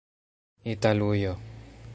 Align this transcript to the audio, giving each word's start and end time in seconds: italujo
italujo 0.73 1.37